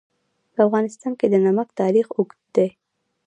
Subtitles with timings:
[0.53, 2.67] په افغانستان کې د نمک تاریخ اوږد دی.